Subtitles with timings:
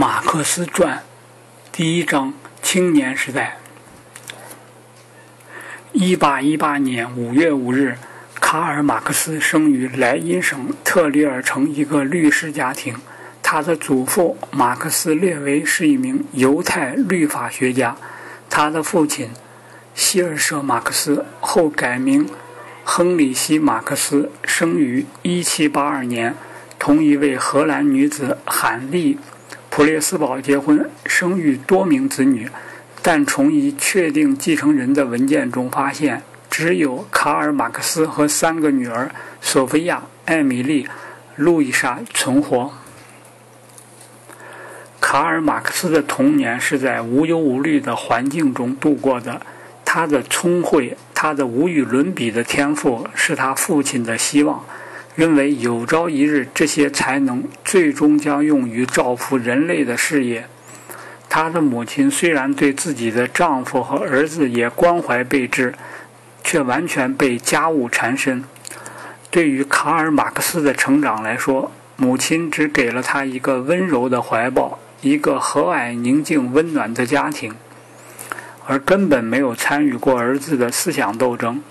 [0.00, 1.02] 马克思传
[1.70, 3.58] 第一章：青年时代。
[5.92, 7.98] 一八一八年五月五日，
[8.36, 12.96] 卡尔·马克思生于莱茵省特里尔城一个律师家庭。
[13.42, 17.94] 他的祖父马克思列维是一名犹太律法学家。
[18.48, 19.28] 他的父亲
[19.94, 22.26] 希尔舍·马克思后改名
[22.84, 26.34] 亨利希·马克思，生于一七八二年，
[26.78, 29.18] 同一位荷兰女子罕利。
[29.70, 32.50] 普列斯堡结婚，生育多名子女，
[33.00, 39.10] 但从已确定继承人的文件中发现，只有卡尔·马克思和三个女儿
[39.40, 40.88] 索菲亚、艾米丽、
[41.36, 42.72] 路易莎存活。
[45.00, 49.40] 卡尔·马克思的童年是在无忧无虑的环境中度过的，
[49.84, 54.64] 他的聪慧，他的无与伦比的天赋，是他父亲的希望。
[55.14, 60.46] 认为有朝一日，这些才能最终将用于造福人类的事业。
[61.28, 65.74] 他的母亲虽然对自己的丈夫和儿子也关怀备至，
[66.42, 68.44] 却完全被家务缠身。
[69.30, 77.54] 对于卡尔·马克思的成长来说，母亲只给了他一个温柔的怀抱，一个和蔼、宁静、温暖的家庭，
[78.66, 81.62] 而根本没有参与过儿子的思想斗争。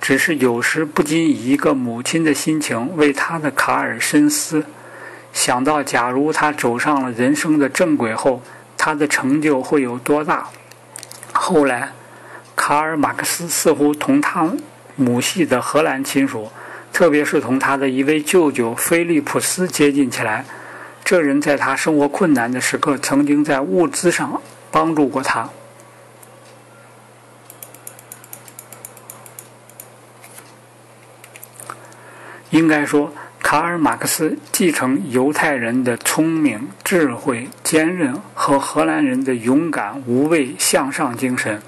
[0.00, 4.64] 只是有时不禁以一个母亲的心情为他的卡尔深思，
[5.32, 8.40] 想到假如他走上了人生的正轨后，
[8.76, 10.48] 他的成就会有多大。
[11.32, 11.90] 后来，
[12.54, 14.52] 卡尔·马克思似乎同他
[14.94, 16.50] 母系的荷兰亲属，
[16.92, 20.44] 特别是同他的一位舅舅菲利普斯接近起来。
[21.04, 25.48] 这人在他生活困难的时刻，曾经在物资上帮助过他。
[32.56, 33.12] 应该说，
[33.42, 41.60] 卡尔·马克思继承犹太人的聪明、智慧、坚韧和荷兰人的勇敢、无畏、向上精神。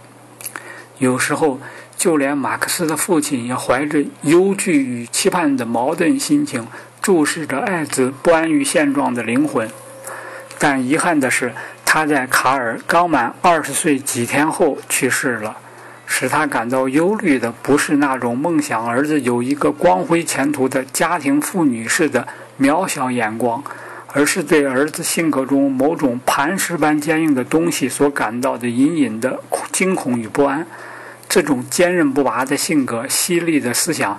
[0.97, 1.61] 有时候，
[1.99, 6.67] 就连马克思的父亲也怀着忧惧与期盼的矛盾心情，
[7.03, 9.69] 注视着爱子不安于现状的灵魂。
[10.59, 11.53] 但遗憾的是，
[11.85, 15.55] 他在卡尔刚满二十岁几天后去世了。
[16.11, 22.27] 使他感到忧虑的不是那种梦想儿子有一个光辉前途的家庭妇女式的
[22.59, 23.63] 渺小眼光，
[24.15, 29.39] 而是对儿子性格中某种磐石般坚硬的东西所感到的隐隐的
[29.71, 30.67] 惊恐与不安。
[31.29, 34.19] 这种坚韧不拔的性格、犀利的思想，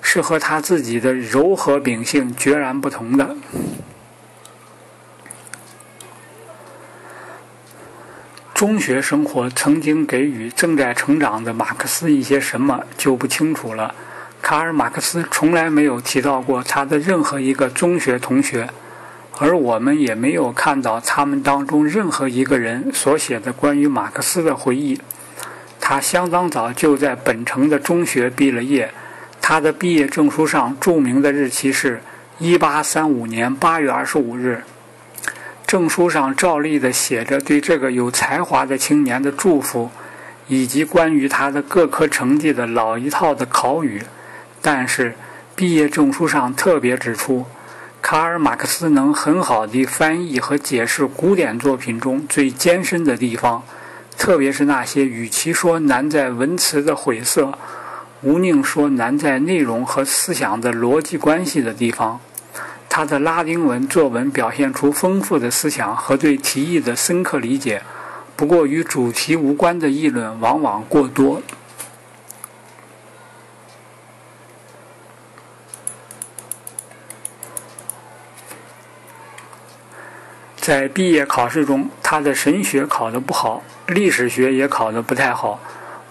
[0.00, 3.36] 是和他自己的柔和秉性决然不同的。
[8.56, 13.94] 中学生活曾经给予正在成长的马克思一些什么就不清楚了。
[14.40, 18.66] 卡尔·马克思从来没有提到过他的任何一个中学同学，
[19.36, 24.98] 而我们也没有看到他们当中任何一个人所写的关于马克思的回忆。
[25.78, 28.90] 他相当早就在本城的中学毕了业，
[29.42, 32.00] 他的毕业证书上注明的日期是
[32.40, 34.62] 1835年8月25日。
[35.66, 39.90] 证书上照例地写着对这个有才华的青年的祝福，
[40.46, 44.02] 以及关于他的各科成绩的老一套的考语。
[44.62, 45.16] 但是，
[45.56, 47.46] 毕业证书上特别指出，
[48.00, 53.64] 卡尔·马克思能很好地翻译和解释古典作品中最艰深的地方，
[54.16, 57.58] 特别是那些与其说难在文词的晦涩，
[58.22, 62.20] 无宁说难在内容和思想的逻辑关系的地方。
[62.96, 67.82] 他的拉丁文作文表现出丰富的思想和对题意的深刻理解，
[68.34, 71.42] 不过与主题无关的议论往往过多。
[80.56, 85.60] 在毕业考试中，他的神学考得不好，历史学也考得不太好。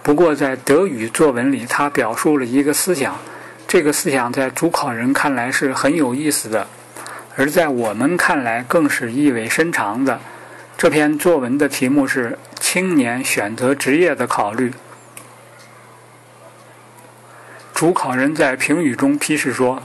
[0.04, 3.16] 不过在德语作文里，他表述了一个思想。
[3.68, 6.68] 这个思想在主考人看来是很有意思的，
[7.36, 10.20] 而在我们看来更是意味深长的。
[10.76, 14.72] 这篇作文的题目是“青年选择职业的考虑”。
[17.72, 19.82] 主考人在评语中批示说：“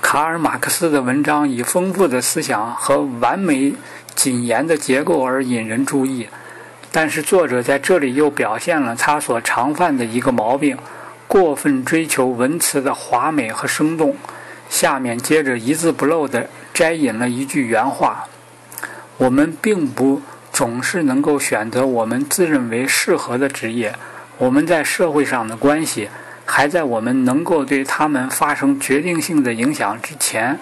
[0.00, 3.74] 卡尔·马克思的文章以丰富的思想和完美
[4.14, 6.28] 谨严的结构而引人注意。”
[6.94, 10.76] 但是作者在这里又表现了他所常犯的一个毛病：
[11.32, 14.14] 过分追求文词的华美和生动。
[14.68, 18.26] 下面接着一字不漏地摘引了一句原话
[19.16, 20.20] ：“我们并不
[20.52, 23.94] 总是能够选择我们自认为适合的职业。
[24.36, 26.10] 我们在社会上的关系，
[26.44, 30.60] 还在我们能够对他们发生决定性的影响之前，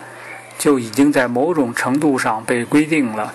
[0.56, 3.34] 就已经在某种程度上被规定了。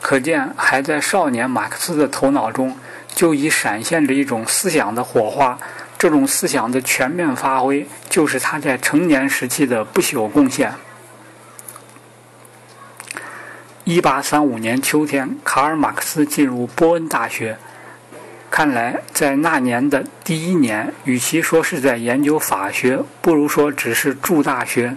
[0.00, 2.76] 可见，还在少年马克思的头脑中
[3.12, 5.58] 就已闪现着一种思想的火花。
[6.04, 10.74] 这种思想的全面发挥，就是他在成年时期的不朽贡献。
[13.84, 17.56] 一八三五年秋天，卡尔·马克思进入波恩大学。
[18.50, 24.94] 看来，在那年的第一年，与其说是在研究法学，不如说只是住大学。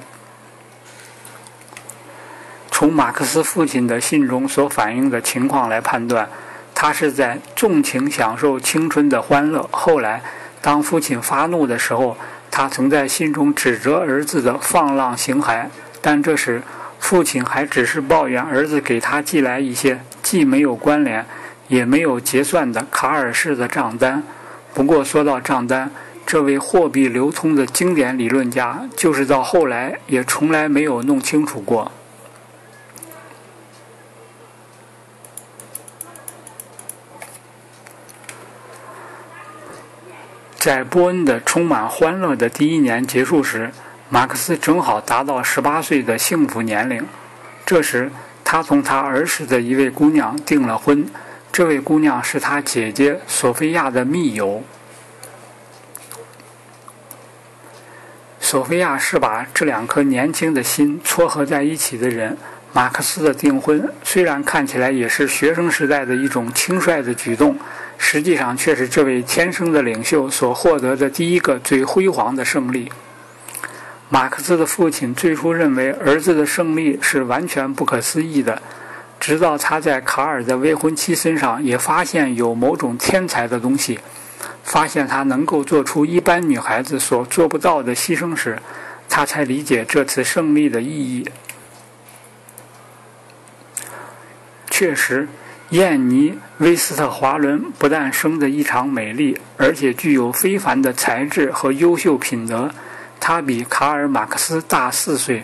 [2.70, 6.30] 从马克思父亲的信中所反映的情况来判断，
[6.76, 9.66] 他是在纵情享受青春的欢乐。
[9.72, 10.22] 后来，
[10.62, 12.18] 当父亲发怒的时候，
[12.50, 15.68] 他曾在心中指责儿子的放浪形骸。
[16.02, 16.62] 但这时，
[17.00, 21.26] 父亲还只是抱怨儿子给他寄来一些既没有关联，
[21.68, 24.24] 也没有结算的卡尔式的账单。
[24.74, 25.92] 不过，说到账单，
[26.26, 31.92] 这位货币流通的经典理论家，就是到后来也从来没有弄清楚过。
[40.68, 43.72] 在波恩的充满欢乐的第一年结束时，
[44.10, 47.08] 马克思正好达到十八岁的幸福年龄。
[47.66, 48.12] 这时，
[48.44, 51.08] 他同他儿时的一位姑娘订了婚。
[51.54, 54.62] 这位姑娘是他姐姐索菲亚的密友。
[58.42, 62.38] 索菲亚是把这两颗年轻的心撮合在一起的人。
[62.74, 67.58] 马克思的订婚虽然看起来也是学生时代的一种轻率的举动。
[67.98, 72.92] 实际上，却是这位天生的领袖所获得的第一个最辉煌的胜利。
[74.10, 78.62] 马克思的父亲最初认为儿子的胜利是完全不可思议的，
[79.20, 84.00] 直到他在卡尔的未婚妻身上也发现有某种天才的东西，
[84.64, 88.58] 发现他能够做出一般女孩子所做不到的牺牲时，
[89.10, 91.30] 他才理解这次胜利的意义。
[94.70, 95.28] 确实。
[95.72, 102.72] 燕妮·威斯特华伦不但生得异常美丽，而且具有非凡的才智和优秀品德。
[103.20, 105.44] 她比卡尔·马克思大四岁，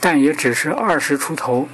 [0.00, 1.68] 但也只是二十出头。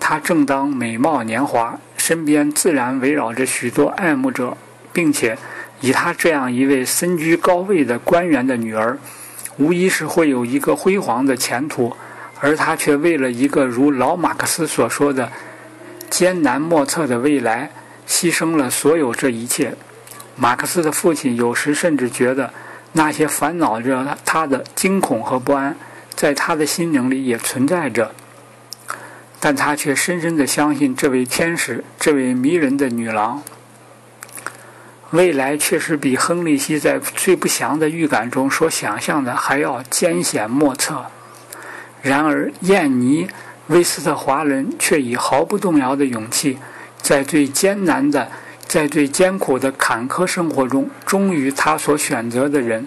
[0.00, 4.56] 她正当美貌年华，身边自然围绕着许多爱慕者，
[4.94, 5.36] 并且
[5.82, 8.96] 以她这样一位身居高位的官员的女儿，
[9.58, 11.94] 无疑是会有一个辉煌的前途。
[12.40, 15.30] 而她却为了一个如老马克思所说的。
[16.10, 17.70] 艰难莫测的未来，
[18.08, 19.74] 牺牲了所有这一切。
[20.36, 22.52] 马克思的父亲有时甚至觉得，
[22.92, 25.76] 那些烦恼着他的惊恐和不安，
[26.14, 28.12] 在他的心灵里也存在着。
[29.40, 33.42] 但他却深深地相信这位天使，这位迷人的女郎。
[35.10, 41.06] 未来确实比亨利希在最不祥的预感中所想象的还要艰险莫测。
[42.02, 43.28] 然而，燕妮。
[43.68, 46.58] 威斯特华伦却以毫不动摇的勇气，
[47.02, 48.30] 在最艰难的、
[48.66, 52.86] 在最艰苦的坎坷生活中，忠于他所选择的人。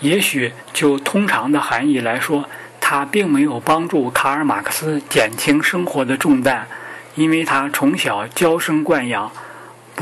[0.00, 2.44] 也许就通常的含义来说，
[2.78, 6.66] 他并没有帮助卡尔·马克思减轻生活的重担，
[7.14, 9.32] 因为他从小娇生惯养。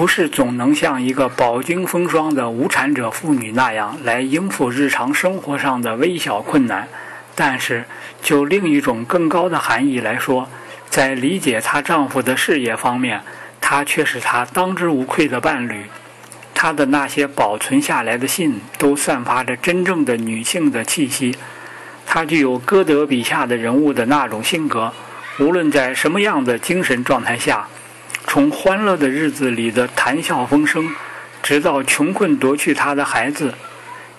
[0.01, 6.89] 不是总能像一个饱经风霜的无产者妇女那样来应付日常生活上的微小困难，
[7.35, 7.85] 但是
[8.23, 10.49] 就另一种更高的含义来说，
[10.89, 13.21] 在理解她丈夫的事业方面，
[13.61, 15.85] 她却是他当之无愧的伴侣。
[16.55, 21.37] 她的那些保存下来的信都散发着真正的女性的气息。
[22.07, 24.95] 她具有歌德笔下的人物的那种性格，
[25.41, 27.69] 无论在什么样的精神状态下。
[28.33, 30.95] 从欢乐的日子里的谈笑风生，
[31.43, 33.53] 直到穷困夺去她的孩子，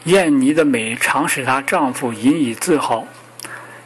[0.03, 3.07] 燕妮的美常使她丈夫引以自豪。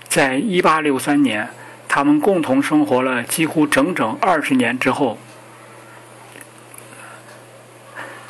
[0.08, 1.50] 在一八六三年，
[1.88, 5.20] 他们共同生活了几乎整整二十年之后，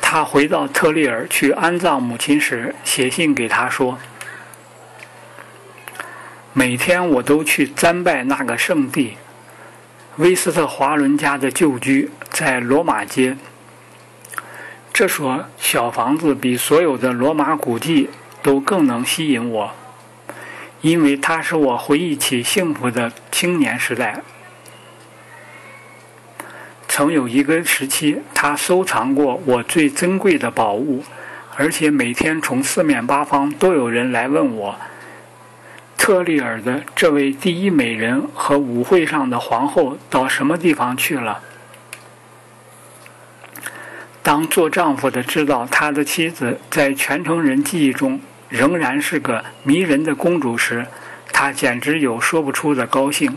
[0.02, 3.98] 他回到特利尔去安葬母亲时，写信给她说
[6.52, 9.16] ：“每天我都去瞻拜那个圣地。”
[10.16, 13.36] 威斯特华伦家的旧居在罗马街。
[14.90, 18.08] 这所小房子比所有的罗马古迹
[18.42, 19.74] 都更能吸引我，
[20.80, 24.22] 因为它使我回忆起幸福的青年时代。
[26.88, 31.04] 曾有一个时期，他收藏过我最珍贵的宝物，
[31.56, 34.74] 而且每天从四面八方都有人来问我。
[35.96, 41.42] 特利尔的这位第一美人和舞会上的皇后到什么地方去了？
[44.22, 50.86] 当做丈夫的知道他的妻子在全城人记忆中仍然是个迷人的公主时，
[51.32, 53.36] 他简直有说不出的高兴。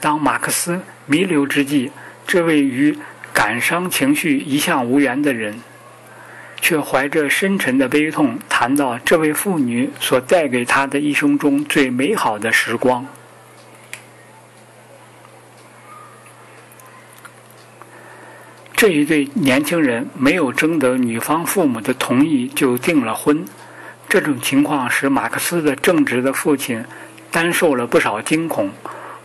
[0.00, 1.92] 当马克思弥留之际，
[2.26, 2.98] 这位与
[3.32, 5.60] 感伤情绪一向无缘的人，
[6.62, 13.04] 却怀着深沉的悲痛谈到这位妇女所带给他的一生中最美好的时光。
[18.76, 23.44] 这一对年轻人没有征得女方父母的同意就订了婚，
[24.08, 26.84] 这种情况使马克思的正直的父亲
[27.30, 28.70] 担受了不少惊恐。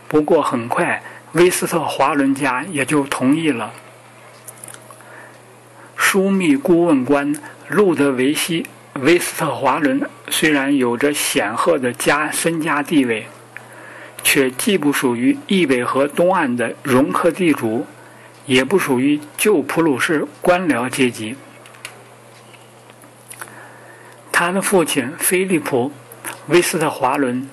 [0.06, 1.02] 不过很快，
[1.32, 3.72] 威斯特华伦家也就同意了。
[6.10, 7.34] 枢密顾问官
[7.68, 8.62] 路德维希·
[9.02, 10.00] 威斯特华伦
[10.30, 13.26] 虽然有着显赫的家身家地位，
[14.24, 17.86] 却既不属于易北河东岸的容克地主。
[18.46, 21.36] 也不属于旧普鲁士官僚阶级。
[24.32, 25.92] 他的父亲菲利普·
[26.46, 27.46] 威斯特华伦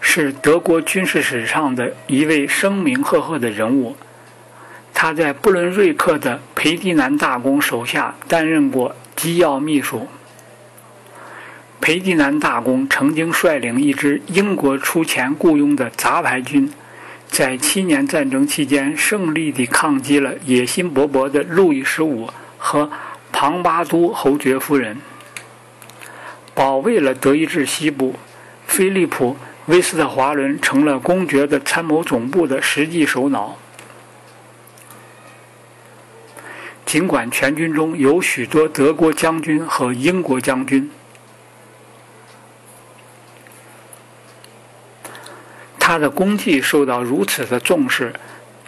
[0.00, 3.94] 是德国军事史上的一位声名赫赫的人物。
[5.02, 10.06] 他在布伦瑞克的培迪南大公手下担任过机要秘书。
[11.80, 16.70] 培迪南大公曾经率领一支英国出钱雇佣的杂牌军。
[17.26, 22.28] 在七年战争期间，胜利地抗击了野心勃勃的路易十五
[22.58, 22.90] 和
[23.32, 24.98] 庞巴都侯爵夫人，
[26.52, 28.16] 保卫了德意志西部。
[28.66, 29.32] 菲利普·
[29.64, 33.56] 威斯特华伦成了公爵的参谋总部的实际首脑。
[36.90, 40.90] 尽管全军中有许多德国将军和英国将军。
[45.78, 48.12] 他的功绩受到如此的重视，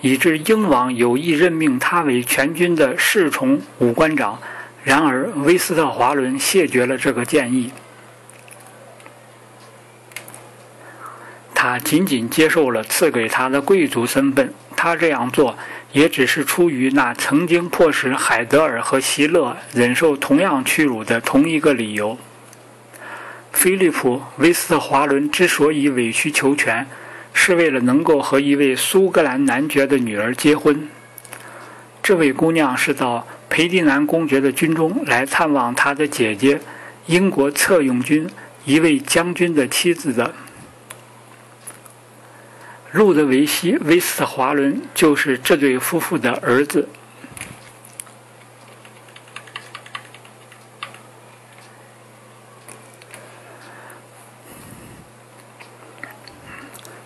[0.02, 4.38] 以致英王有意任命他为全军的侍从武官长。
[4.84, 7.72] 然而，威斯特华伦谢绝了这个建议。
[11.52, 14.54] 他仅仅接受了赐给他的贵族身份。
[14.82, 15.56] 他这样做
[15.92, 22.18] 也只是出于那曾经迫使海德尔和席勒忍受同样屈辱的同一个理由。
[23.52, 26.84] 菲利普·威斯特华伦之所以委曲求全。
[27.34, 30.86] 是为了能够和一位苏格兰男爵的女儿结婚。
[32.02, 36.60] 这位姑娘是到裴迪南公爵的军中来探望他的姐姐，
[37.06, 38.28] 英国策用军
[38.66, 40.34] 一位将军的妻子的。
[42.92, 46.86] 路德维希·威斯特华伦就是这对夫妇的儿子。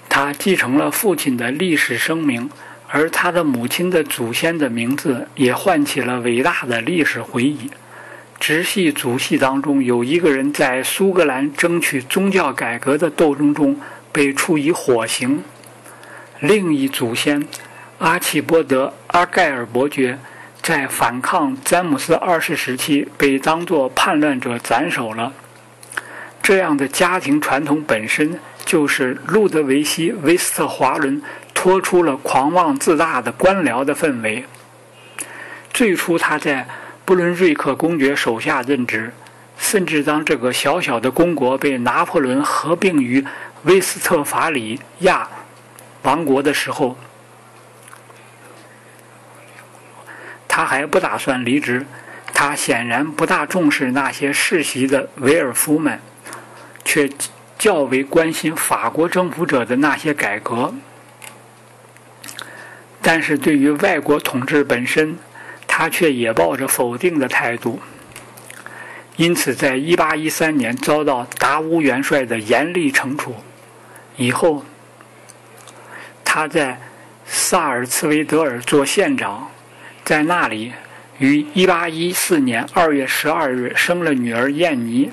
[0.08, 2.50] 他继承了父亲的历史声名，
[2.88, 7.70] 而他的母亲的祖先的名字也唤起了伟大的历史回忆。
[8.40, 13.78] 直系祖系当中有一个人在苏格兰争取宗教改革的斗争中
[14.10, 15.42] 被处以火刑，
[16.40, 17.46] 另一祖先
[17.98, 20.18] 阿契波德·阿盖尔伯爵
[20.62, 25.32] 在反抗詹姆斯二世时期被当作叛乱者斩首了。
[26.42, 28.38] 这样的家庭传统本身。
[28.66, 31.22] 就是路德维希·威斯特华伦
[31.54, 34.44] 脱出了狂妄自大的官僚的氛围。
[35.72, 36.66] 最初他在
[37.04, 39.12] 布伦瑞克公爵手下任职，
[39.56, 43.24] 甚至当这个小小的公国被拿破仑合并于
[43.62, 45.28] 威斯特法里亚
[46.06, 46.96] 亡国的时候，
[50.48, 51.84] 他还不打算离职。
[52.32, 56.00] 他显然不大重视那些世袭的维尔夫们，
[56.84, 57.10] 却。
[57.58, 60.74] 较为关心法国征服者的那些改革，
[63.00, 65.16] 但是对于外国统治本身，
[65.66, 67.80] 他却也抱着否定的态度。
[69.16, 73.34] 因此，在1813年遭到达乌元帅的严厉惩处
[74.18, 74.62] 以后，
[76.36, 76.78] 他在
[77.24, 79.50] 萨尔茨维德尔做县长，
[80.04, 80.70] 在那里
[81.16, 85.10] 于1814年2月12日生了女儿燕妮。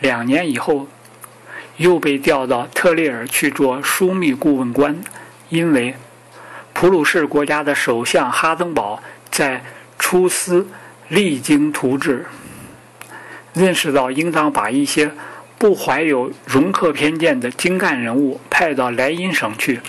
[0.00, 0.88] 两年以后。
[1.76, 5.00] 又被调到特列尔去做枢密顾问官，
[5.48, 5.94] 因为
[6.74, 9.64] 普鲁士国家的首相哈登堡在
[9.98, 10.66] 出师
[11.08, 12.26] 励精图治，
[13.54, 15.10] 认识到应当把一些
[15.56, 19.80] 不怀有容克偏见的精干人物派到莱茵省去。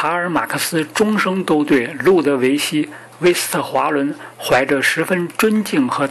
[0.00, 2.88] 卡尔·马克思终生都对路德维希。
[3.18, 6.08] 威斯特华伦怀着十分尊敬和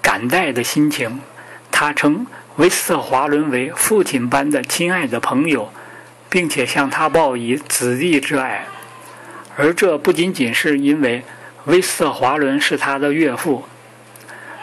[0.00, 1.18] 感戴的心情，
[1.72, 2.24] 他称
[2.54, 5.72] 威斯特华伦为父亲般的亲爱的朋友，
[6.30, 8.64] 并且向他报以子弟之爱。
[9.56, 11.24] 而这不仅仅是因为
[11.64, 13.64] 威斯特华伦是他的岳父。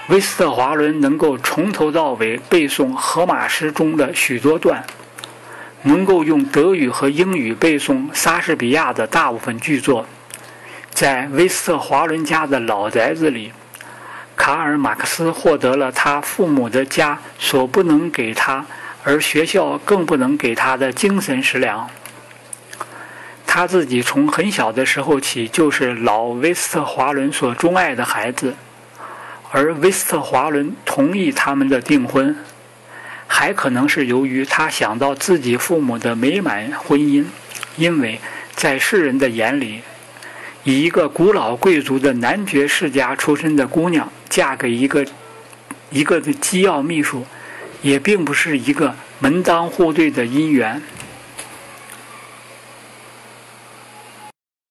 [0.08, 4.82] 威斯特华伦能够从头到尾背诵《荷马诗》中的许多段，
[5.84, 10.06] 能够用德语和英语背诵莎士比亚的大部分剧作。
[10.92, 13.52] 在威斯特华伦家的老宅子里，
[14.36, 18.66] 卡尔·马克思获得了他父母的家所不能给他，
[19.04, 21.90] 而学校更不能给他的精神食粮。
[23.48, 28.56] 他自己从很小的时候起就是老威斯特华伦所钟爱的孩子，
[29.52, 32.36] 而威斯特华伦同意他们的订婚，
[33.34, 37.24] 还可能是由于他想到自己父母的美满婚姻，
[37.78, 38.20] 因为
[38.56, 39.80] 在世人的眼里，
[40.66, 45.06] 以一个古老贵族的男爵世家出身的姑娘嫁给一个
[45.90, 47.26] 一个的机要秘书，
[47.82, 50.82] 也并不是一个门当户对的姻缘。